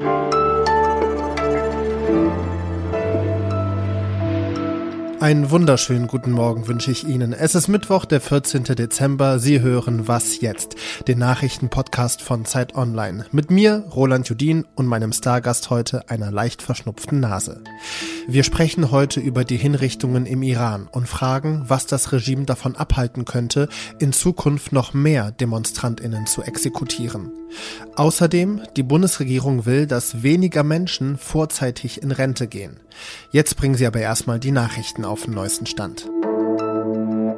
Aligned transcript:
you 0.00 0.43
Einen 5.24 5.50
wunderschönen 5.50 6.06
guten 6.06 6.32
Morgen 6.32 6.68
wünsche 6.68 6.90
ich 6.90 7.08
Ihnen. 7.08 7.32
Es 7.32 7.54
ist 7.54 7.66
Mittwoch, 7.66 8.04
der 8.04 8.20
14. 8.20 8.64
Dezember. 8.64 9.38
Sie 9.38 9.62
hören 9.62 10.06
Was 10.06 10.42
jetzt? 10.42 10.76
Den 11.08 11.18
Nachrichtenpodcast 11.18 12.20
von 12.20 12.44
Zeit 12.44 12.74
Online. 12.74 13.24
Mit 13.32 13.50
mir, 13.50 13.86
Roland 13.96 14.28
Judin 14.28 14.66
und 14.74 14.84
meinem 14.84 15.14
Stargast 15.14 15.70
heute, 15.70 16.10
einer 16.10 16.30
leicht 16.30 16.60
verschnupften 16.60 17.20
Nase. 17.20 17.62
Wir 18.28 18.44
sprechen 18.44 18.90
heute 18.90 19.18
über 19.18 19.44
die 19.44 19.56
Hinrichtungen 19.56 20.26
im 20.26 20.42
Iran 20.42 20.88
und 20.92 21.08
fragen, 21.08 21.64
was 21.68 21.86
das 21.86 22.12
Regime 22.12 22.44
davon 22.44 22.76
abhalten 22.76 23.24
könnte, 23.24 23.70
in 23.98 24.12
Zukunft 24.12 24.72
noch 24.72 24.92
mehr 24.92 25.30
DemonstrantInnen 25.30 26.26
zu 26.26 26.42
exekutieren. 26.42 27.32
Außerdem, 27.96 28.60
die 28.76 28.82
Bundesregierung 28.82 29.64
will, 29.64 29.86
dass 29.86 30.22
weniger 30.22 30.64
Menschen 30.64 31.16
vorzeitig 31.16 32.02
in 32.02 32.10
Rente 32.10 32.46
gehen. 32.46 32.80
Jetzt 33.30 33.56
bringen 33.56 33.74
Sie 33.74 33.86
aber 33.86 34.00
erstmal 34.00 34.38
die 34.38 34.52
Nachrichten 34.52 35.04
auf 35.04 35.13
den 35.22 35.34
neuesten 35.34 35.66
Stand. 35.66 36.10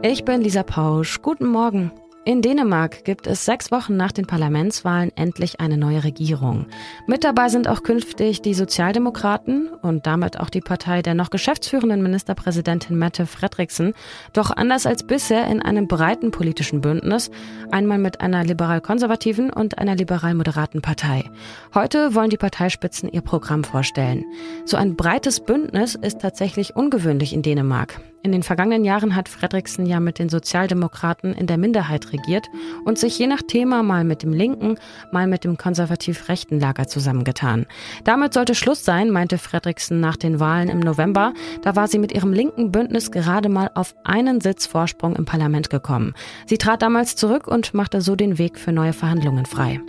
Ich 0.02 0.24
bin 0.24 0.40
Lisa 0.40 0.62
Pausch. 0.62 1.20
Guten 1.22 1.46
Morgen. 1.46 1.92
In 2.26 2.42
Dänemark 2.42 3.04
gibt 3.04 3.28
es 3.28 3.44
sechs 3.44 3.70
Wochen 3.70 3.96
nach 3.96 4.10
den 4.10 4.26
Parlamentswahlen 4.26 5.12
endlich 5.14 5.60
eine 5.60 5.76
neue 5.76 6.02
Regierung. 6.02 6.66
Mit 7.06 7.22
dabei 7.22 7.48
sind 7.48 7.68
auch 7.68 7.84
künftig 7.84 8.42
die 8.42 8.52
Sozialdemokraten 8.52 9.68
und 9.68 10.08
damit 10.08 10.40
auch 10.40 10.50
die 10.50 10.60
Partei 10.60 11.02
der 11.02 11.14
noch 11.14 11.30
geschäftsführenden 11.30 12.02
Ministerpräsidentin 12.02 12.98
Mette 12.98 13.26
Fredriksen, 13.26 13.94
doch 14.32 14.50
anders 14.50 14.86
als 14.86 15.04
bisher 15.04 15.46
in 15.46 15.62
einem 15.62 15.86
breiten 15.86 16.32
politischen 16.32 16.80
Bündnis, 16.80 17.30
einmal 17.70 17.98
mit 17.98 18.20
einer 18.20 18.42
liberal-konservativen 18.42 19.50
und 19.50 19.78
einer 19.78 19.95
liberal-moderaten 19.95 20.82
Partei. 20.82 21.30
Heute 21.74 22.16
wollen 22.16 22.30
die 22.30 22.38
Parteispitzen 22.38 23.08
ihr 23.08 23.22
Programm 23.22 23.62
vorstellen. 23.62 24.24
So 24.64 24.76
ein 24.76 24.96
breites 24.96 25.38
Bündnis 25.38 25.95
ist 25.95 26.22
tatsächlich 26.22 26.74
ungewöhnlich 26.74 27.32
in 27.32 27.42
Dänemark. 27.42 28.01
In 28.27 28.32
den 28.32 28.43
vergangenen 28.43 28.85
Jahren 28.85 29.15
hat 29.15 29.29
Fredriksen 29.29 29.87
ja 29.87 30.01
mit 30.01 30.19
den 30.19 30.29
Sozialdemokraten 30.29 31.32
in 31.32 31.46
der 31.46 31.59
Minderheit 31.59 32.13
regiert 32.13 32.49
und 32.85 32.99
sich 32.99 33.16
je 33.16 33.29
nach 33.29 33.41
Thema 33.41 33.85
mal 33.85 34.02
mit 34.02 34.24
dem 34.24 34.32
linken, 34.32 34.79
mal 35.13 35.29
mit 35.29 35.45
dem 35.45 35.57
konservativ-rechten 35.57 36.59
Lager 36.59 36.88
zusammengetan. 36.88 37.66
Damit 38.02 38.35
sollte 38.35 38.57
Schluss 38.57 38.85
sein, 38.85 39.13
meinte 39.13 39.38
Fredriksen 39.38 40.01
nach 40.01 40.16
den 40.16 40.41
Wahlen 40.41 40.69
im 40.71 40.80
November. 40.80 41.35
Da 41.63 41.77
war 41.77 41.87
sie 41.87 42.01
mit 42.01 42.10
ihrem 42.10 42.32
linken 42.32 42.73
Bündnis 42.73 43.13
gerade 43.13 43.49
mal 43.49 43.71
auf 43.77 43.95
einen 44.02 44.41
Sitz 44.41 44.66
Vorsprung 44.66 45.15
im 45.15 45.24
Parlament 45.24 45.71
gekommen. 45.71 46.13
Sie 46.47 46.59
trat 46.59 46.82
damals 46.82 47.15
zurück 47.15 47.47
und 47.47 47.74
machte 47.74 48.01
so 48.01 48.16
den 48.16 48.38
Weg 48.38 48.59
für 48.59 48.73
neue 48.73 48.93
Verhandlungen 48.93 49.47
frei. 49.47 49.80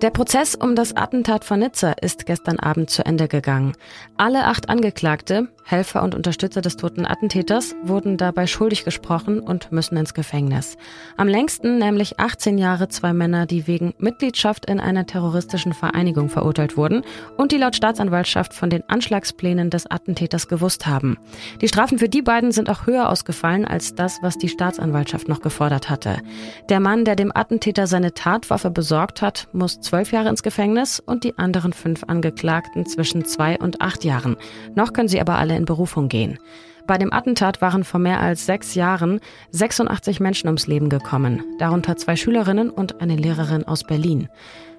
Der 0.00 0.10
Prozess 0.10 0.54
um 0.54 0.76
das 0.76 0.96
Attentat 0.96 1.44
von 1.44 1.58
Nizza 1.58 1.90
ist 1.90 2.24
gestern 2.24 2.60
Abend 2.60 2.88
zu 2.88 3.04
Ende 3.04 3.26
gegangen. 3.26 3.72
Alle 4.16 4.44
acht 4.44 4.68
Angeklagte, 4.68 5.48
Helfer 5.64 6.04
und 6.04 6.14
Unterstützer 6.14 6.60
des 6.60 6.76
toten 6.76 7.04
Attentäters, 7.04 7.74
wurden 7.82 8.16
dabei 8.16 8.46
schuldig 8.46 8.84
gesprochen 8.84 9.40
und 9.40 9.72
müssen 9.72 9.96
ins 9.96 10.14
Gefängnis. 10.14 10.76
Am 11.16 11.26
längsten 11.26 11.78
nämlich 11.78 12.20
18 12.20 12.58
Jahre 12.58 12.88
zwei 12.88 13.12
Männer, 13.12 13.46
die 13.46 13.66
wegen 13.66 13.92
Mitgliedschaft 13.98 14.66
in 14.66 14.78
einer 14.78 15.04
terroristischen 15.04 15.72
Vereinigung 15.72 16.28
verurteilt 16.28 16.76
wurden 16.76 17.02
und 17.36 17.50
die 17.50 17.58
laut 17.58 17.74
Staatsanwaltschaft 17.74 18.54
von 18.54 18.70
den 18.70 18.88
Anschlagsplänen 18.88 19.68
des 19.68 19.90
Attentäters 19.90 20.46
gewusst 20.46 20.86
haben. 20.86 21.18
Die 21.60 21.68
Strafen 21.68 21.98
für 21.98 22.08
die 22.08 22.22
beiden 22.22 22.52
sind 22.52 22.70
auch 22.70 22.86
höher 22.86 23.08
ausgefallen 23.08 23.64
als 23.64 23.96
das, 23.96 24.18
was 24.22 24.38
die 24.38 24.48
Staatsanwaltschaft 24.48 25.28
noch 25.28 25.40
gefordert 25.40 25.90
hatte. 25.90 26.18
Der 26.68 26.78
Mann, 26.78 27.04
der 27.04 27.16
dem 27.16 27.32
Attentäter 27.34 27.88
seine 27.88 28.14
Tatwaffe 28.14 28.70
besorgt 28.70 29.22
hat, 29.22 29.48
muss 29.52 29.80
zwölf 29.88 30.12
Jahre 30.12 30.28
ins 30.28 30.42
Gefängnis 30.42 31.00
und 31.00 31.24
die 31.24 31.38
anderen 31.38 31.72
fünf 31.72 32.04
Angeklagten 32.06 32.84
zwischen 32.84 33.24
zwei 33.24 33.58
und 33.58 33.80
acht 33.80 34.04
Jahren. 34.04 34.36
Noch 34.74 34.92
können 34.92 35.08
sie 35.08 35.20
aber 35.20 35.38
alle 35.38 35.56
in 35.56 35.64
Berufung 35.64 36.08
gehen. 36.08 36.38
Bei 36.86 36.98
dem 36.98 37.10
Attentat 37.10 37.62
waren 37.62 37.84
vor 37.84 37.98
mehr 37.98 38.20
als 38.20 38.44
sechs 38.44 38.74
Jahren 38.74 39.20
86 39.52 40.20
Menschen 40.20 40.48
ums 40.48 40.66
Leben 40.66 40.90
gekommen, 40.90 41.42
darunter 41.58 41.96
zwei 41.96 42.16
Schülerinnen 42.16 42.68
und 42.68 43.00
eine 43.00 43.16
Lehrerin 43.16 43.64
aus 43.64 43.84
Berlin. 43.84 44.28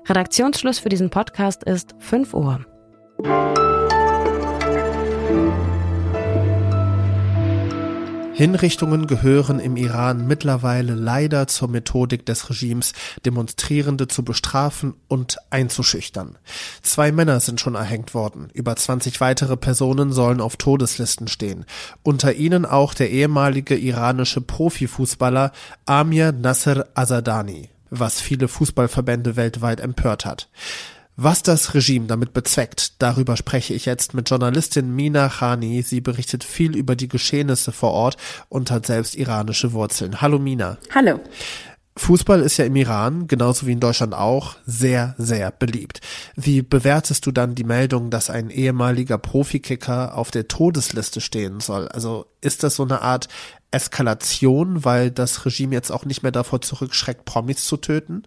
Redaktionsschluss 0.08 0.78
für 0.78 0.90
diesen 0.90 1.10
Podcast 1.10 1.64
ist 1.64 1.96
5 1.98 2.34
Uhr. 2.36 2.60
Hinrichtungen 8.40 9.06
gehören 9.06 9.60
im 9.60 9.76
Iran 9.76 10.26
mittlerweile 10.26 10.94
leider 10.94 11.48
zur 11.48 11.68
Methodik 11.68 12.26
des 12.26 12.50
Regimes, 12.50 12.94
Demonstrierende 13.26 14.08
zu 14.08 14.24
bestrafen 14.24 14.94
und 15.10 15.36
einzuschüchtern. 15.50 16.38
Zwei 16.82 17.12
Männer 17.12 17.42
sind 17.42 17.60
schon 17.60 17.76
erhängt 17.76 18.14
worden, 18.14 18.48
über 18.54 18.78
20 18.78 19.20
weitere 19.20 19.58
Personen 19.58 20.14
sollen 20.14 20.40
auf 20.40 20.56
Todeslisten 20.56 21.28
stehen, 21.28 21.66
unter 22.02 22.34
ihnen 22.34 22.66
auch 22.66 22.94
der 22.94 23.10
ehemalige 23.10 23.76
iranische 23.78 24.40
Profifußballer 24.40 25.52
Amir 25.86 26.32
Nasser 26.32 26.88
Azadani, 26.94 27.68
was 27.90 28.22
viele 28.22 28.48
Fußballverbände 28.48 29.36
weltweit 29.36 29.82
empört 29.82 30.24
hat. 30.24 30.48
Was 31.22 31.44
das 31.44 31.74
Regime 31.74 32.08
damit 32.08 32.32
bezweckt, 32.32 33.02
darüber 33.02 33.36
spreche 33.36 33.74
ich 33.74 33.84
jetzt 33.84 34.14
mit 34.14 34.30
Journalistin 34.30 34.96
Mina 34.96 35.28
Khani. 35.28 35.82
Sie 35.82 36.00
berichtet 36.00 36.46
viel 36.46 36.78
über 36.78 36.96
die 36.96 37.10
Geschehnisse 37.10 37.74
vor 37.74 37.92
Ort 37.92 38.16
und 38.48 38.72
hat 38.72 38.86
selbst 38.86 39.16
iranische 39.16 39.74
Wurzeln. 39.74 40.22
Hallo 40.22 40.40
Mina. 40.40 40.78
Hallo. 40.96 41.20
Fußball 41.98 42.40
ist 42.40 42.56
ja 42.56 42.64
im 42.64 42.78
Iran, 42.78 43.28
genauso 43.28 43.68
wie 43.68 43.74
in 43.74 43.82
Deutschland 43.82 44.14
auch, 44.14 44.56
sehr, 44.66 45.14
sehr 45.18 45.52
beliebt. 45.52 46.00
Wie 46.38 46.62
bewertest 46.62 47.26
du 47.26 47.34
dann 47.34 47.54
die 47.54 47.66
Meldung, 47.66 48.12
dass 48.12 48.30
ein 48.30 48.50
ehemaliger 48.50 49.18
Profikicker 49.18 50.18
auf 50.18 50.32
der 50.32 50.48
Todesliste 50.48 51.20
stehen 51.20 51.60
soll? 51.60 51.90
Also 51.90 52.28
ist 52.40 52.64
das 52.64 52.76
so 52.76 52.84
eine 52.84 53.02
Art 53.02 53.28
Eskalation, 53.72 54.86
weil 54.86 55.12
das 55.12 55.46
Regime 55.46 55.76
jetzt 55.76 55.92
auch 55.92 56.06
nicht 56.06 56.24
mehr 56.24 56.32
davor 56.32 56.62
zurückschreckt, 56.62 57.26
Promis 57.26 57.66
zu 57.66 57.76
töten? 57.76 58.24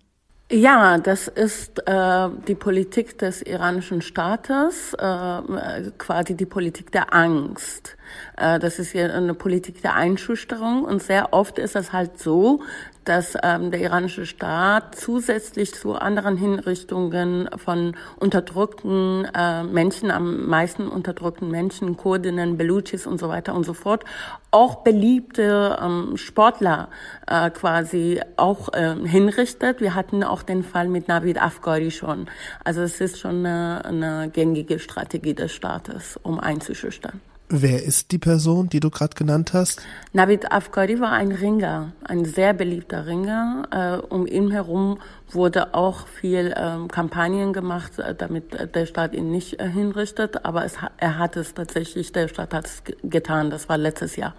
Ja, 0.55 0.99
das 0.99 1.29
ist 1.29 1.79
äh, 1.89 2.29
die 2.47 2.55
Politik 2.55 3.17
des 3.17 3.41
iranischen 3.41 4.03
Staates, 4.03 4.93
äh, 4.93 5.91
quasi 5.97 6.35
die 6.35 6.45
Politik 6.45 6.93
der 6.93 7.15
Angst. 7.15 7.97
Äh, 8.37 8.59
das 8.59 8.79
ist 8.79 8.93
ja 8.93 9.07
eine 9.07 9.33
Politik 9.33 9.81
der 9.81 9.95
Einschüchterung 9.95 10.85
und 10.85 11.03
sehr 11.03 11.33
oft 11.33 11.59
ist 11.59 11.75
es 11.75 11.95
halt 11.95 12.19
so, 12.19 12.61
dass 13.05 13.37
ähm, 13.43 13.71
der 13.71 13.81
iranische 13.81 14.27
Staat 14.27 14.95
zusätzlich 14.95 15.75
zu 15.75 15.95
anderen 15.95 16.37
Hinrichtungen 16.37 17.49
von 17.57 17.97
unterdrückten 18.19 19.27
äh, 19.35 19.65
Menschen, 19.65 20.11
am 20.11 20.47
meisten 20.47 20.89
unterdrückten 20.89 21.51
Menschen, 21.51 21.97
Kurdinnen, 21.97 22.57
Belutschis 22.57 23.07
und 23.07 23.19
so 23.19 23.29
weiter 23.29 23.55
und 23.55 23.65
so 23.65 23.75
fort, 23.75 24.05
auch 24.51 24.77
beliebte 24.85 25.79
ähm, 25.83 26.17
Sportler 26.17 26.89
äh, 27.27 27.51
quasi 27.51 28.21
auch 28.37 28.73
äh, 28.73 28.95
hinrichtet. 29.05 29.81
Wir 29.81 29.95
hatten 29.95 30.23
auch 30.23 30.43
den 30.43 30.63
Fall 30.63 30.89
mit 30.89 31.09
Navid 31.09 31.41
Afghari 31.41 31.91
schon. 31.91 32.27
Also 32.63 32.83
es 32.83 33.01
ist 33.01 33.19
schon 33.19 33.45
eine, 33.47 33.85
eine 33.85 34.31
gängige 34.31 34.79
Strategie 34.79 35.35
des 35.35 35.53
Staates, 35.53 36.19
um 36.23 36.39
einzuschüchtern. 36.39 37.21
Wer 37.55 37.83
ist 37.83 38.13
die 38.13 38.19
Person, 38.19 38.71
die 38.71 38.81
du 38.81 38.89
gerade 38.89 39.15
genannt 39.15 39.53
hast? 39.53 39.83
Navid 40.15 40.51
Afghari 40.51 40.99
war 41.01 41.13
ein 41.13 41.33
Ringer, 41.33 41.93
ein 42.03 42.25
sehr 42.25 42.55
beliebter 42.55 43.05
Ringer. 43.05 43.69
Äh, 43.71 44.07
um 44.07 44.27
ihn 44.27 44.51
herum 44.51 44.99
wurde 45.31 45.75
auch 45.75 46.07
viel 46.07 46.55
ähm, 46.57 46.89
Kampagnen 46.89 47.53
gemacht, 47.53 47.99
äh, 47.99 48.15
damit 48.15 48.75
der 48.75 48.87
Staat 48.87 49.13
ihn 49.13 49.31
nicht 49.31 49.61
äh, 49.61 49.69
hinrichtet. 49.69 50.47
Aber 50.47 50.65
es, 50.65 50.77
er 50.97 51.19
hat 51.19 51.37
es 51.37 51.53
tatsächlich, 51.53 52.11
der 52.13 52.29
Staat 52.29 52.55
hat 52.55 52.65
es 52.65 52.83
getan. 53.03 53.51
Das 53.51 53.69
war 53.69 53.77
letztes 53.77 54.17
Jahr. 54.17 54.35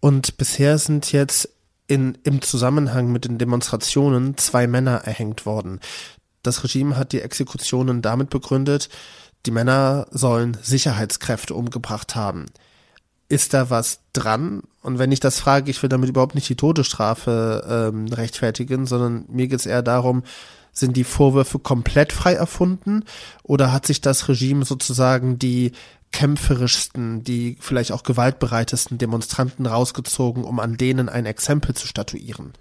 Und 0.00 0.38
bisher 0.38 0.78
sind 0.78 1.12
jetzt 1.12 1.48
in, 1.86 2.18
im 2.24 2.42
Zusammenhang 2.42 3.12
mit 3.12 3.26
den 3.26 3.38
Demonstrationen 3.38 4.36
zwei 4.36 4.66
Männer 4.66 5.02
erhängt 5.04 5.46
worden. 5.46 5.78
Das 6.42 6.64
Regime 6.64 6.96
hat 6.96 7.12
die 7.12 7.20
Exekutionen 7.20 8.02
damit 8.02 8.28
begründet, 8.28 8.88
die 9.46 9.50
Männer 9.50 10.06
sollen 10.10 10.56
Sicherheitskräfte 10.62 11.54
umgebracht 11.54 12.16
haben. 12.16 12.46
Ist 13.28 13.54
da 13.54 13.70
was 13.70 14.00
dran? 14.12 14.62
Und 14.82 14.98
wenn 14.98 15.12
ich 15.12 15.20
das 15.20 15.38
frage, 15.38 15.70
ich 15.70 15.82
will 15.82 15.88
damit 15.88 16.08
überhaupt 16.08 16.34
nicht 16.34 16.48
die 16.48 16.56
Todesstrafe 16.56 17.90
ähm, 17.92 18.06
rechtfertigen, 18.06 18.86
sondern 18.86 19.26
mir 19.28 19.48
geht 19.48 19.60
es 19.60 19.66
eher 19.66 19.82
darum, 19.82 20.22
sind 20.72 20.96
die 20.96 21.04
Vorwürfe 21.04 21.58
komplett 21.58 22.12
frei 22.12 22.34
erfunden 22.34 23.04
oder 23.42 23.72
hat 23.72 23.86
sich 23.86 24.00
das 24.00 24.28
Regime 24.28 24.64
sozusagen 24.64 25.38
die 25.38 25.72
kämpferischsten, 26.12 27.22
die 27.22 27.58
vielleicht 27.60 27.92
auch 27.92 28.02
gewaltbereitesten 28.02 28.96
Demonstranten 28.96 29.66
rausgezogen, 29.66 30.44
um 30.44 30.58
an 30.58 30.76
denen 30.76 31.08
ein 31.08 31.26
Exempel 31.26 31.74
zu 31.74 31.86
statuieren? 31.86 32.52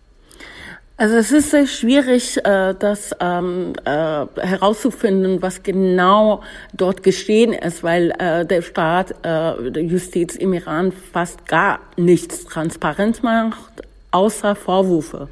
Also 1.00 1.16
es 1.16 1.32
ist 1.32 1.52
sehr 1.52 1.68
schwierig, 1.68 2.38
äh, 2.44 2.74
das 2.74 3.12
ähm, 3.20 3.74
äh, 3.86 4.26
herauszufinden, 4.42 5.44
was 5.44 5.62
genau 5.62 6.42
dort 6.74 7.04
geschehen 7.04 7.54
ist, 7.54 7.84
weil 7.84 8.12
äh, 8.18 8.48
der 8.48 8.64
Staat, 8.64 9.14
der 9.24 9.84
Justiz 9.84 10.36
im 10.36 10.54
Iran 10.54 10.92
fast 10.92 11.48
gar 11.48 11.82
nichts 11.98 12.46
transparent 12.46 13.22
macht, 13.22 13.84
außer 14.10 14.56
Vorwürfe. 14.56 15.28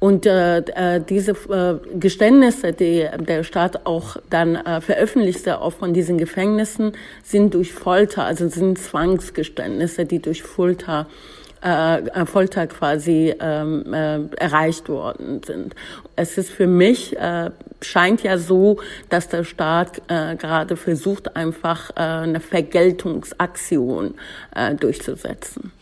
Und 0.00 0.26
äh, 0.26 1.00
diese 1.08 1.32
äh, 1.32 1.98
Geständnisse, 1.98 2.72
die 2.72 3.06
der 3.18 3.44
Staat 3.44 3.86
auch 3.86 4.16
dann 4.30 4.56
äh, 4.56 4.80
veröffentlichte, 4.80 5.60
auch 5.60 5.72
von 5.72 5.92
diesen 5.92 6.18
Gefängnissen, 6.18 6.92
sind 7.24 7.54
durch 7.54 7.72
Folter, 7.72 8.24
also 8.24 8.48
sind 8.48 8.78
Zwangsgeständnisse, 8.78 10.04
die 10.04 10.20
durch 10.20 10.42
Folter 10.42 11.06
äh, 11.60 12.26
Folter 12.26 12.66
quasi 12.66 13.34
ähm, 13.40 13.92
äh, 13.92 14.26
erreicht 14.36 14.88
worden 14.88 15.42
sind. 15.44 15.74
Es 16.16 16.38
ist 16.38 16.50
für 16.50 16.66
mich, 16.66 17.16
äh, 17.16 17.50
scheint 17.80 18.22
ja 18.22 18.38
so, 18.38 18.80
dass 19.08 19.28
der 19.28 19.44
Staat 19.44 20.02
äh, 20.08 20.36
gerade 20.36 20.76
versucht, 20.76 21.36
einfach 21.36 21.90
äh, 21.90 22.00
eine 22.00 22.40
Vergeltungsaktion 22.40 24.14
äh, 24.54 24.74
durchzusetzen. 24.74 25.72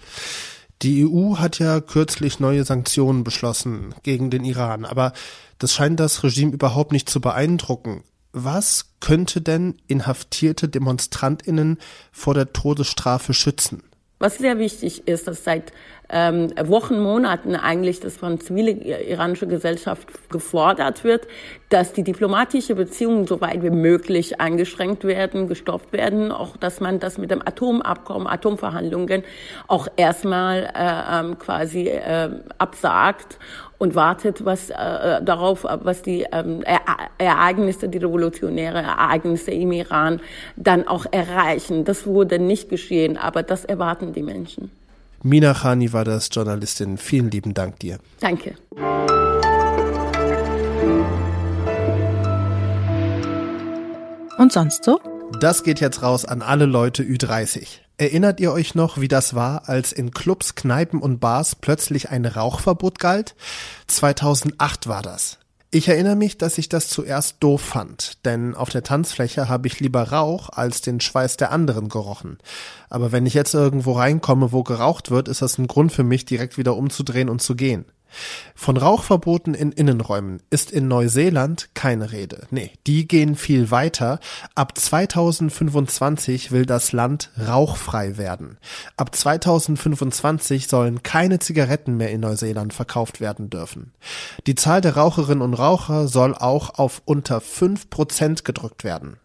Die 0.83 1.07
EU 1.07 1.39
hat 1.39 1.59
ja 1.59 1.81
kürzlich 1.81 2.39
neue 2.39 2.65
Sanktionen 2.65 3.25
beschlossen 3.25 3.95
gegen 4.03 4.31
den 4.31 4.45
Iran, 4.45 4.85
aber 4.85 5.13
das 5.59 5.73
scheint 5.73 6.01
das 6.01 6.23
Regime 6.23 6.53
überhaupt 6.53 6.93
nicht 6.93 7.09
zu 7.09 7.21
beeindrucken. 7.21 8.05
Was 8.33 8.91
könnte 9.01 9.41
denn 9.41 9.77
inhaftierte 9.87 10.69
Demonstrantinnen 10.69 11.79
vor 12.13 12.35
der 12.35 12.53
Todesstrafe 12.53 13.33
schützen? 13.33 13.83
Was 14.19 14.39
sehr 14.39 14.59
wichtig 14.59 15.07
ist, 15.07 15.29
dass 15.29 15.45
seit 15.45 15.73
ähm, 16.09 16.53
Wochen, 16.65 17.01
Monaten 17.01 17.57
eigentlich 17.57 18.01
das 18.01 18.17
von 18.17 18.41
zivile 18.41 18.71
iranischer 18.71 19.47
Gesellschaft 19.47 20.31
gefordert 20.31 21.05
wird, 21.05 21.27
dass 21.69 21.93
die 21.93 22.05
diplomatische 22.05 22.75
Beziehungen 22.75 23.27
so 23.27 23.41
weit 23.41 23.63
wie 23.63 23.71
möglich 23.71 24.41
eingeschränkt 24.41 25.05
werden, 25.05 25.49
gestoppt 25.49 25.93
werden, 25.93 26.31
auch 26.31 26.57
dass 26.57 26.81
man 26.81 27.01
das 27.01 27.19
mit 27.19 27.31
dem 27.31 27.43
Atomabkommen, 27.47 28.27
Atomverhandlungen 28.29 29.25
auch 29.67 29.89
erstmal 29.97 30.71
äh, 30.75 31.21
ähm, 31.21 31.39
quasi 31.39 31.89
äh, 31.89 32.31
absagt 32.59 33.39
und 33.79 33.95
wartet 33.95 34.45
was 34.45 34.71
äh, 34.71 35.23
darauf, 35.23 35.65
was 35.65 36.03
die 36.03 36.27
ähm, 36.33 36.63
Ereignisse, 37.19 37.89
die 37.89 37.99
revolutionäre 37.99 38.79
Ereignisse 38.79 39.51
im 39.51 39.73
Iran 39.73 40.21
dann 40.57 40.87
auch 40.87 41.07
erreichen. 41.11 41.85
Das 41.85 42.07
wurde 42.07 42.39
nicht 42.39 42.69
geschehen, 42.69 43.17
aber 43.17 43.43
das 43.43 43.65
erwarten 43.65 44.13
die 44.13 44.23
Menschen. 44.23 44.71
Mina 45.23 45.55
Khani 45.55 45.93
war 45.93 46.05
das, 46.05 46.29
Journalistin. 46.33 46.99
Vielen 46.99 47.31
lieben 47.31 47.55
Dank 47.55 47.79
dir. 47.81 47.99
Danke. 48.21 48.55
Und 54.39 54.53
sonst 54.53 54.85
so? 54.85 55.01
Das 55.41 55.65
geht 55.65 55.81
jetzt 55.81 56.03
raus 56.03 56.25
an 56.25 56.43
alle 56.43 56.67
Leute 56.67 57.03
Ü30. 57.03 57.67
Erinnert 57.99 58.41
ihr 58.41 58.53
euch 58.53 58.75
noch, 58.75 59.01
wie 59.01 59.09
das 59.09 59.35
war, 59.35 59.69
als 59.69 59.93
in 59.93 60.11
Clubs, 60.11 60.55
Kneipen 60.55 61.01
und 61.01 61.19
Bars 61.19 61.57
plötzlich 61.57 62.11
ein 62.11 62.27
Rauchverbot 62.27 62.99
galt? 62.99 63.35
2008 63.87 64.87
war 64.87 65.03
das. 65.03 65.39
Ich 65.77 65.89
erinnere 65.89 66.17
mich, 66.17 66.39
dass 66.39 66.57
ich 66.57 66.71
das 66.71 66.89
zuerst 66.89 67.37
doof 67.41 67.61
fand, 67.61 68.25
denn 68.25 68.55
auf 68.55 68.71
der 68.71 68.83
Tanzfläche 68.83 69.51
habe 69.51 69.67
ich 69.67 69.79
lieber 69.79 70.05
Rauch 70.05 70.49
als 70.49 70.81
den 70.81 71.03
Schweiß 71.03 71.37
der 71.37 71.53
anderen 71.53 71.91
gerochen. 71.91 72.39
Aber 72.89 73.13
wenn 73.13 73.27
ich 73.27 73.35
jetzt 73.35 73.53
irgendwo 73.53 73.93
reinkomme, 73.93 74.53
wo 74.53 74.63
geraucht 74.63 75.11
wird, 75.11 75.29
ist 75.29 75.43
das 75.43 75.59
ein 75.59 75.67
Grund 75.67 75.93
für 75.93 76.03
mich, 76.03 76.25
direkt 76.25 76.57
wieder 76.57 76.79
umzudrehen 76.79 77.29
und 77.29 77.43
zu 77.43 77.57
gehen. 77.57 77.85
Von 78.55 78.77
Rauchverboten 78.77 79.55
in 79.55 79.73
Innenräumen 79.73 80.43
ist 80.51 80.71
in 80.71 80.89
Neuseeland 80.89 81.69
keine 81.75 82.13
Rede. 82.13 82.47
Nee, 82.51 82.73
die 82.87 83.07
gehen 83.07 83.37
viel 83.37 83.71
weiter. 83.71 84.21
Ab 84.55 84.77
2025 84.79 86.53
will 86.53 86.67
das 86.67 86.93
Land 86.93 87.31
rauchfrei 87.39 88.17
werden. 88.17 88.59
Ab 88.97 89.15
2025 89.15 90.69
sollen 90.69 91.03
keine 91.03 91.39
Zigaretten 91.39 91.97
mehr 91.97 92.11
in 92.11 92.21
Neuseeland 92.21 92.73
verkauft 92.73 93.21
werden 93.21 93.51
dürfen. 93.51 93.93
Die 94.47 94.55
Zahl 94.55 94.81
der 94.81 94.97
Raucherinnen 94.97 95.43
und 95.43 95.55
Raucher 95.55 96.09
soll 96.09 96.35
auch 96.35 96.79
auf 96.79 97.03
unter 97.05 97.41
fünf 97.41 97.91
Prozent 97.91 98.45
gedrückt 98.45 98.85
werden. 98.85 99.19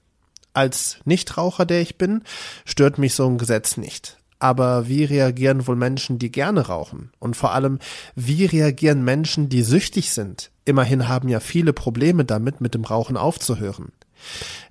Als 0.54 0.98
Nichtraucher, 1.06 1.66
der 1.66 1.82
ich 1.82 1.98
bin, 1.98 2.24
stört 2.66 2.98
mich 2.98 3.16
so 3.16 3.26
ein 3.26 3.38
Gesetz 3.38 3.78
nicht. 3.78 4.21
Aber 4.42 4.88
wie 4.88 5.04
reagieren 5.04 5.68
wohl 5.68 5.76
Menschen, 5.76 6.18
die 6.18 6.32
gerne 6.32 6.62
rauchen? 6.62 7.12
Und 7.20 7.38
vor 7.38 7.54
allem, 7.54 7.78
wie 8.16 8.46
reagieren 8.46 9.04
Menschen, 9.04 9.50
die 9.50 9.62
süchtig 9.62 10.10
sind? 10.10 10.50
Immerhin 10.66 11.08
haben 11.08 11.30
ja 11.30 11.40
viele 11.40 11.74
Probleme 11.74 12.26
damit, 12.26 12.60
mit 12.60 12.74
dem 12.74 12.84
Rauchen 12.84 13.18
aufzuhören. 13.18 13.92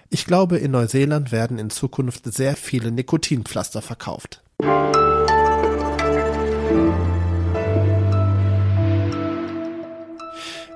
Ich 0.09 0.27
glaube, 0.27 0.59
in 0.59 0.73
Neuseeland 0.73 1.31
werden 1.31 1.61
in 1.61 1.71
Zukunft 1.71 2.25
sehr 2.35 2.57
viele 2.57 2.91
Nikotinpflaster 2.91 3.81
verkauft. 3.81 4.43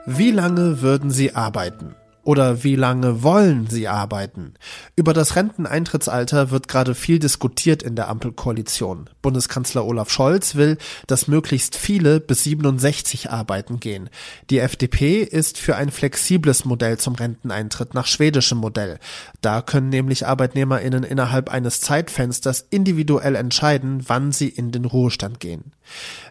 Wie 0.06 0.31
lange 0.31 0.82
würden 0.82 1.11
Sie 1.11 1.35
arbeiten? 1.35 1.97
Oder 2.25 2.65
wie 2.65 2.75
lange 2.75 3.23
wollen 3.23 3.67
sie 3.69 3.87
arbeiten? 3.87 4.55
Über 4.97 5.12
das 5.12 5.37
Renteneintrittsalter 5.37 6.50
wird 6.50 6.69
gerade 6.69 6.94
viel 6.94 7.19
diskutiert 7.19 7.82
in 7.82 7.97
der 7.97 8.09
Ampelkoalition. 8.09 9.11
Bundeskanzler 9.21 9.85
Olaf 9.85 10.11
Scholz 10.11 10.55
will, 10.55 10.79
dass 11.06 11.29
möglichst 11.29 11.76
viele 11.76 12.21
bis 12.21 12.44
67 12.44 13.31
arbeiten 13.31 13.79
gehen. 13.79 14.09
Die 14.49 14.59
FDP 14.59 15.23
ist 15.23 15.59
für 15.59 15.76
ein 15.76 15.91
flexibles 15.91 16.65
Modell 16.65 16.99
zum 16.99 17.15
Renteneintritt 17.15 17.93
nach 17.93 18.06
schwedischem 18.06 18.59
Modell. 18.59 18.99
Da 19.43 19.61
können 19.61 19.91
nämlich 19.91 20.26
Arbeitnehmerinnen 20.26 21.05
innerhalb 21.05 21.50
eines 21.50 21.82
Zeitfensters 21.82 22.67
individuell 22.71 23.35
entscheiden, 23.35 24.05
wann 24.06 24.32
sie 24.32 24.49
in 24.49 24.73
den 24.73 24.87
Ruhestand 24.87 25.41
gehen. 25.41 25.73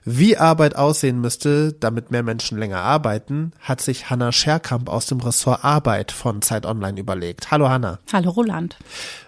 Wie 0.04 0.38
Arbeit 0.38 0.76
aussehen 0.76 1.22
müsste, 1.22 1.74
damit 1.74 2.12
mehr 2.12 2.24
Menschen 2.24 2.58
länger 2.58 2.80
arbeiten, 2.80 3.52
hat 3.60 3.82
sich 3.82 4.10
Hanna 4.10 4.32
Scherkamp 4.32 4.90
aus 4.90 5.06
dem 5.06 5.20
Ressort 5.20 5.64
von 6.12 6.42
Zeit 6.42 6.66
Online 6.66 7.00
überlegt. 7.00 7.52
Hallo 7.52 7.70
Hanna. 7.70 8.00
Hallo 8.12 8.32
Roland. 8.32 8.78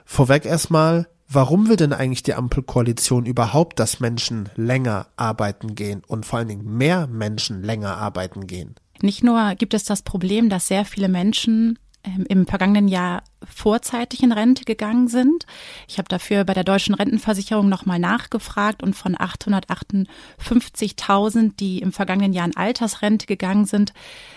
Vorweg 0.06 0.46
erstmal, 0.46 1.08
warum 1.28 1.68
will 1.70 1.76
denn 1.76 1.94
eigentlich 1.94 2.24
die 2.24 2.34
Ampelkoalition 2.34 3.26
überhaupt, 3.26 3.80
dass 3.80 4.00
Menschen 4.00 4.50
länger 4.56 5.08
arbeiten 5.18 5.76
gehen 5.76 6.02
und 6.08 6.26
vor 6.26 6.40
allen 6.40 6.48
Dingen 6.48 6.78
mehr 6.78 7.08
Menschen 7.08 7.64
länger 7.64 7.98
arbeiten 7.98 8.48
gehen? 8.48 8.76
Nicht 9.02 9.24
nur 9.24 9.56
gibt 9.56 9.74
es 9.74 9.84
das 9.84 10.02
Problem, 10.02 10.50
dass 10.50 10.68
sehr 10.68 10.86
viele 10.86 11.10
Menschen 11.10 11.78
im 12.28 12.48
vergangenen 12.48 12.88
Jahr 12.88 13.24
vorzeitig 13.44 14.24
in 14.24 14.32
Rente 14.32 14.64
gegangen 14.66 15.08
sind. 15.08 15.46
Ich 15.88 15.98
habe 15.98 16.08
dafür 16.08 16.44
bei 16.44 16.54
der 16.54 16.64
deutschen 16.64 16.94
Rentenversicherung 16.96 17.70
nochmal 17.70 18.00
nachgefragt 18.00 18.84
und 18.84 18.96
von 18.96 19.16
858.000, 19.16 21.54
die 21.60 21.80
im 21.80 21.92
vergangenen 21.92 22.34
Jahr 22.34 22.46
in 22.46 22.58
Altersrente 22.58 23.26
gegangen 23.26 23.66
sind, 23.66 23.94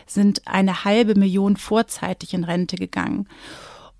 sind 0.06 0.47
eine 0.47 0.85
halbe 0.85 1.15
Million 1.15 1.56
vorzeitig 1.56 2.35
in 2.35 2.44
Rente 2.44 2.76
gegangen. 2.76 3.29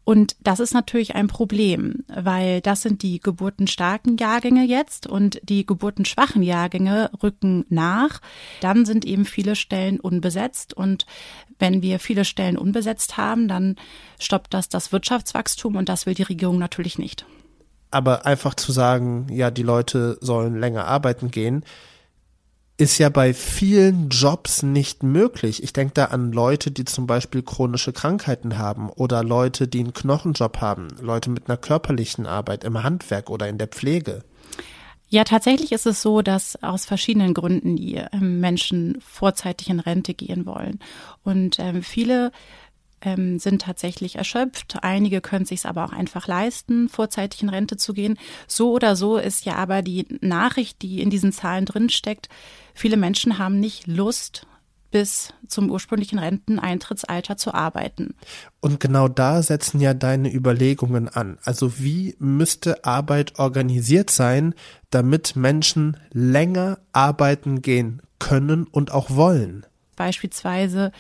Und 0.08 0.37
das 0.40 0.58
ist 0.58 0.72
natürlich 0.72 1.16
ein 1.16 1.26
Problem, 1.26 2.02
weil 2.08 2.62
das 2.62 2.81
sind 2.81 3.03
die 3.03 3.20
geburtenstarken 3.20 4.17
Jahrgänge 4.17 4.65
jetzt 4.65 5.06
und 5.06 5.38
die 5.43 5.67
geburtenschwachen 5.67 6.43
Jahrgänge 6.43 7.10
rücken 7.22 7.67
nach. 7.69 8.22
Dann 8.62 8.86
sind 8.86 9.05
eben 9.05 9.27
viele 9.27 9.55
Stellen 9.55 10.00
unbesetzt 10.00 10.72
und 10.72 11.05
wenn 11.58 11.82
wir 11.82 11.98
viele 11.98 12.24
Stellen 12.24 12.56
unbesetzt 12.56 13.19
haben, 13.19 13.48
dann 13.48 13.77
stoppt 14.19 14.55
das 14.55 14.70
das 14.70 14.93
Wirtschaftswachstum 14.93 15.77
und 15.77 15.91
das 15.91 16.06
will 16.06 16.15
die 16.15 16.22
Regierung 16.22 16.58
natürlich 16.58 16.98
nicht. 16.98 17.27
Aber 17.91 18.24
einfach 18.24 18.55
zu 18.55 18.72
sagen, 18.72 19.27
ja, 19.31 19.50
die 19.50 19.62
Leute 19.62 20.17
sollen 20.22 20.58
länger 20.58 20.86
arbeiten 20.86 21.31
gehen, 21.31 21.65
ist 22.79 22.99
ja 22.99 23.08
bei 23.08 23.35
vielen 23.35 24.08
Jobs 24.08 24.63
nicht 24.63 25.03
möglich. 25.03 25.65
Ich 25.65 25.73
denke 25.73 25.94
da 25.94 26.05
an 26.06 26.32
Leute, 26.32 26.70
die 26.70 26.85
zum 26.85 27.08
Beispiel 27.08 27.43
chronische 27.43 27.93
Krankheiten 27.93 28.56
haben 28.56 28.89
oder 28.89 29.25
Leute, 29.25 29.67
die 29.67 29.81
einen 29.81 29.93
Knochenjob 29.93 30.61
haben, 30.61 30.87
Leute 31.01 31.29
mit 31.29 31.49
einer 31.49 31.56
körperlichen 31.56 32.27
Arbeit 32.27 32.63
im 32.63 32.81
Handwerk 32.81 33.31
oder 33.31 33.49
in 33.49 33.58
der 33.58 33.67
Pflege. 33.67 34.23
Ja, 35.08 35.25
tatsächlich 35.25 35.73
ist 35.73 35.87
es 35.87 36.03
so, 36.03 36.23
dass 36.23 36.63
aus 36.63 36.85
verschiedenen 36.85 37.35
Gründen 37.35 37.77
die 37.77 37.94
ähm, 38.13 38.41
Menschen 38.41 39.01
vorzeitig 39.01 39.70
in 39.70 39.81
Rente 39.81 40.15
gehen 40.15 40.47
wollen. 40.47 40.79
Und 41.25 41.58
ähm, 41.58 41.82
viele 41.82 42.31
ähm, 43.00 43.38
sind 43.38 43.62
tatsächlich 43.62 44.17
erschöpft. 44.17 44.78
Einige 44.82 45.20
können 45.20 45.44
sich 45.44 45.64
aber 45.67 45.84
auch 45.84 45.93
einfach 45.93 46.26
leisten, 46.26 46.88
vorzeitig 46.88 47.43
in 47.43 47.48
Rente 47.48 47.76
zu 47.76 47.93
gehen. 47.93 48.19
So 48.46 48.72
oder 48.72 48.96
so 48.96 49.17
ist 49.17 49.44
ja 49.44 49.56
aber 49.56 49.82
die 49.82 50.06
Nachricht, 50.20 50.82
die 50.82 51.00
in 51.02 51.10
diesen 51.10 51.32
Zahlen 51.32 51.64
drinsteckt, 51.64 52.28
viele 52.74 52.96
Menschen 52.96 53.38
haben 53.38 53.60
nicht 53.60 53.86
Lust, 53.86 54.46
bis 54.90 55.34
zum 55.46 55.70
ursprünglichen 55.70 56.19
Renteneintrittsalter 56.19 57.36
zu 57.36 57.52
arbeiten. 57.52 58.14
Und 58.60 58.81
genau 58.81 59.08
da 59.08 59.43
setzen 59.43 59.81
ja 59.81 59.94
deine 59.94 60.32
Überlegungen 60.32 61.08
an. 61.08 61.38
Also 61.44 61.78
wie 61.78 62.17
müsste 62.19 62.84
Arbeit 62.84 63.38
organisiert 63.38 64.10
sein, 64.10 64.55
damit 64.90 65.36
Menschen 65.36 65.96
länger 66.12 66.78
arbeiten 66.93 67.60
gehen 67.62 68.00
können 68.19 68.64
und 68.64 68.90
auch 68.93 69.10
wollen? 69.10 69.67
Beispielsweise 69.98 70.93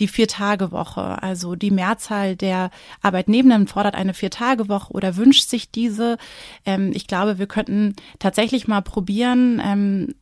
die 0.00 0.08
Vier-Tage-Woche. 0.08 1.22
Also 1.22 1.54
die 1.54 1.70
Mehrzahl 1.70 2.34
der 2.34 2.70
Arbeitnehmenden 3.02 3.68
fordert 3.68 3.94
eine 3.94 4.14
Vier-Tage-Woche 4.14 4.92
oder 4.92 5.16
wünscht 5.16 5.48
sich 5.48 5.70
diese. 5.70 6.18
Ähm, 6.64 6.90
ich 6.92 7.06
glaube, 7.06 7.38
wir 7.38 7.46
könnten 7.46 7.94
tatsächlich 8.18 8.66
mal 8.66 8.80
probieren, 8.80 9.62
ähm, 9.64 10.14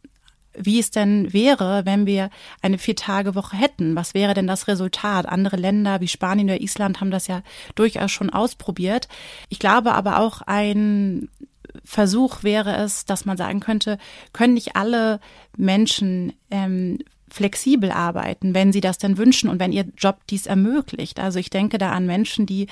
wie 0.56 0.78
es 0.78 0.90
denn 0.90 1.32
wäre, 1.32 1.84
wenn 1.84 2.06
wir 2.06 2.30
eine 2.62 2.78
Vier-Tage-Woche 2.78 3.56
hätten. 3.56 3.96
Was 3.96 4.14
wäre 4.14 4.34
denn 4.34 4.46
das 4.46 4.68
Resultat? 4.68 5.26
Andere 5.26 5.56
Länder 5.56 6.00
wie 6.00 6.08
Spanien 6.08 6.48
oder 6.48 6.60
Island 6.60 7.00
haben 7.00 7.10
das 7.10 7.26
ja 7.26 7.42
durchaus 7.74 8.10
schon 8.10 8.30
ausprobiert. 8.30 9.08
Ich 9.48 9.58
glaube 9.58 9.92
aber 9.92 10.20
auch 10.20 10.42
ein 10.42 11.28
Versuch 11.82 12.44
wäre 12.44 12.76
es, 12.76 13.04
dass 13.04 13.24
man 13.24 13.36
sagen 13.36 13.60
könnte, 13.60 13.98
können 14.32 14.54
nicht 14.54 14.76
alle 14.76 15.18
Menschen 15.56 16.32
ähm, 16.50 16.98
flexibel 17.34 17.90
arbeiten, 17.90 18.54
wenn 18.54 18.72
sie 18.72 18.80
das 18.80 18.96
denn 18.96 19.18
wünschen 19.18 19.50
und 19.50 19.58
wenn 19.58 19.72
ihr 19.72 19.86
Job 19.98 20.18
dies 20.30 20.46
ermöglicht. 20.46 21.18
Also 21.18 21.40
ich 21.40 21.50
denke 21.50 21.78
da 21.78 21.90
an 21.90 22.06
Menschen, 22.06 22.46
die 22.46 22.68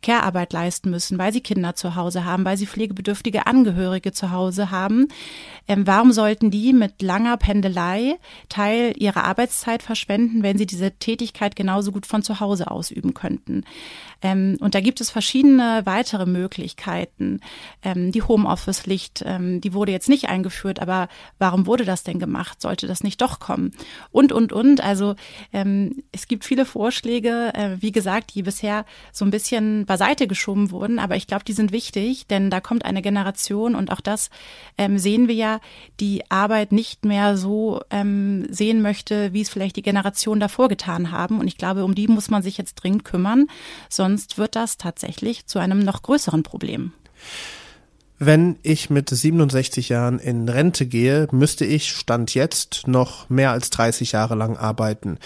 Care-Arbeit 0.00 0.54
leisten 0.54 0.88
müssen, 0.88 1.18
weil 1.18 1.34
sie 1.34 1.42
Kinder 1.42 1.74
zu 1.74 1.96
Hause 1.96 2.24
haben, 2.24 2.46
weil 2.46 2.56
sie 2.56 2.66
pflegebedürftige 2.66 3.46
Angehörige 3.46 4.12
zu 4.12 4.30
Hause 4.30 4.70
haben. 4.70 5.08
Ähm, 5.68 5.86
warum 5.86 6.12
sollten 6.12 6.50
die 6.50 6.72
mit 6.72 7.02
langer 7.02 7.36
Pendelei 7.36 8.16
Teil 8.48 8.94
ihrer 8.96 9.24
Arbeitszeit 9.24 9.82
verschwenden, 9.82 10.42
wenn 10.42 10.56
sie 10.56 10.66
diese 10.66 10.92
Tätigkeit 10.92 11.54
genauso 11.54 11.92
gut 11.92 12.06
von 12.06 12.22
zu 12.22 12.40
Hause 12.40 12.70
ausüben 12.70 13.12
könnten? 13.12 13.64
Ähm, 14.22 14.56
und 14.60 14.74
da 14.74 14.80
gibt 14.80 15.02
es 15.02 15.10
verschiedene 15.10 15.82
weitere 15.84 16.24
Möglichkeiten. 16.24 17.40
Ähm, 17.82 18.12
die 18.12 18.22
Homeoffice-Licht, 18.22 19.22
ähm, 19.26 19.60
die 19.60 19.74
wurde 19.74 19.92
jetzt 19.92 20.08
nicht 20.08 20.30
eingeführt, 20.30 20.80
aber 20.80 21.08
warum 21.38 21.66
wurde 21.66 21.84
das 21.84 22.02
denn 22.02 22.18
gemacht? 22.18 22.62
Sollte 22.62 22.86
das 22.86 23.02
nicht 23.02 23.20
doch 23.20 23.40
kommen? 23.40 23.72
Und, 24.10 24.32
und, 24.32 24.52
und. 24.52 24.80
Also 24.82 25.14
ähm, 25.52 26.02
es 26.12 26.28
gibt 26.28 26.44
viele 26.44 26.64
Vorschläge, 26.64 27.52
äh, 27.54 27.76
wie 27.80 27.92
gesagt, 27.92 28.34
die 28.34 28.42
bisher 28.42 28.84
so 29.12 29.24
ein 29.24 29.30
bisschen 29.30 29.86
beiseite 29.86 30.26
geschoben 30.26 30.70
wurden, 30.70 30.98
aber 30.98 31.16
ich 31.16 31.26
glaube, 31.26 31.44
die 31.44 31.52
sind 31.52 31.72
wichtig, 31.72 32.26
denn 32.26 32.50
da 32.50 32.60
kommt 32.60 32.84
eine 32.84 33.02
Generation 33.02 33.74
und 33.74 33.90
auch 33.90 34.00
das 34.00 34.30
ähm, 34.78 34.98
sehen 34.98 35.28
wir 35.28 35.34
ja, 35.34 35.60
die 36.00 36.30
Arbeit 36.30 36.72
nicht 36.72 37.04
mehr 37.04 37.36
so 37.36 37.80
ähm, 37.90 38.46
sehen 38.50 38.82
möchte, 38.82 39.32
wie 39.32 39.40
es 39.40 39.48
vielleicht 39.48 39.76
die 39.76 39.82
Generation 39.82 40.40
davor 40.40 40.68
getan 40.68 41.10
haben. 41.10 41.40
Und 41.40 41.46
ich 41.46 41.58
glaube, 41.58 41.84
um 41.84 41.94
die 41.94 42.08
muss 42.08 42.30
man 42.30 42.42
sich 42.42 42.58
jetzt 42.58 42.74
dringend 42.76 43.04
kümmern, 43.04 43.46
sonst 43.88 44.38
wird 44.38 44.56
das 44.56 44.76
tatsächlich 44.76 45.46
zu 45.46 45.58
einem 45.58 45.80
noch 45.80 46.02
größeren 46.02 46.42
Problem. 46.42 46.92
Wenn 48.18 48.56
ich 48.62 48.88
mit 48.88 49.10
67 49.10 49.90
Jahren 49.90 50.18
in 50.18 50.48
Rente 50.48 50.86
gehe, 50.86 51.28
müsste 51.32 51.66
ich 51.66 51.92
Stand 51.92 52.34
jetzt 52.34 52.86
noch 52.86 53.28
mehr 53.28 53.50
als 53.50 53.68
30 53.70 54.12
Jahre 54.12 54.34
lang 54.34 54.56
arbeiten. 54.56 55.18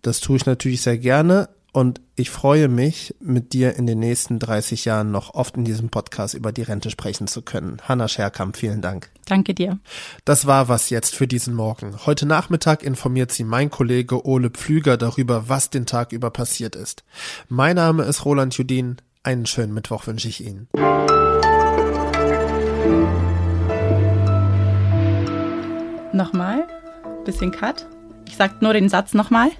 Das 0.00 0.20
tue 0.20 0.36
ich 0.36 0.46
natürlich 0.46 0.80
sehr 0.80 0.96
gerne 0.96 1.50
und 1.72 2.00
ich 2.16 2.30
freue 2.30 2.68
mich, 2.68 3.14
mit 3.20 3.52
dir 3.52 3.76
in 3.76 3.86
den 3.86 3.98
nächsten 3.98 4.38
30 4.38 4.86
Jahren 4.86 5.10
noch 5.10 5.34
oft 5.34 5.58
in 5.58 5.64
diesem 5.64 5.90
Podcast 5.90 6.32
über 6.32 6.50
die 6.50 6.62
Rente 6.62 6.90
sprechen 6.90 7.26
zu 7.26 7.42
können. 7.42 7.76
Hanna 7.86 8.08
Scherkamp, 8.08 8.56
vielen 8.56 8.80
Dank. 8.80 9.10
Danke 9.26 9.52
dir. 9.52 9.78
Das 10.24 10.46
war 10.46 10.68
was 10.68 10.88
jetzt 10.88 11.14
für 11.14 11.28
diesen 11.28 11.54
Morgen. 11.54 12.06
Heute 12.06 12.24
Nachmittag 12.24 12.82
informiert 12.82 13.30
sie 13.30 13.44
mein 13.44 13.68
Kollege 13.68 14.26
Ole 14.26 14.48
Pflüger 14.48 14.96
darüber, 14.96 15.50
was 15.50 15.68
den 15.68 15.84
Tag 15.84 16.12
über 16.12 16.30
passiert 16.30 16.76
ist. 16.76 17.04
Mein 17.48 17.76
Name 17.76 18.04
ist 18.04 18.24
Roland 18.24 18.54
Judin. 18.56 18.96
Einen 19.22 19.44
schönen 19.44 19.74
Mittwoch 19.74 20.06
wünsche 20.06 20.28
ich 20.28 20.42
Ihnen. 20.42 20.68
Nochmal. 26.18 26.66
Bisschen 27.24 27.52
Cut. 27.52 27.86
Ich 28.26 28.36
sag 28.36 28.60
nur 28.60 28.72
den 28.72 28.88
Satz 28.88 29.14
nochmal. 29.14 29.52